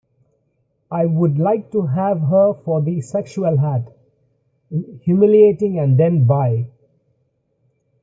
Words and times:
I 0.89 1.05
would 1.05 1.37
like 1.37 1.69
to 1.73 1.83
have 1.83 2.21
her 2.21 2.55
for 2.65 2.81
the 2.81 3.01
sexual 3.01 3.59
act: 3.59 3.87
humiliating 5.03 5.77
and 5.77 5.95
then 5.95 6.25
bye. 6.25 6.65